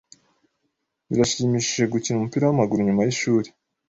Birashimishije 1.09 1.83
gukina 1.93 2.17
umupira 2.17 2.43
wamaguru 2.49 2.79
nyuma 2.87 3.01
yishuri. 3.07 3.49